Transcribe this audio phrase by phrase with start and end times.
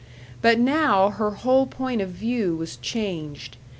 [0.41, 3.57] But now her whole point of view was changed.